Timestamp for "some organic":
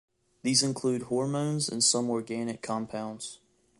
1.83-2.63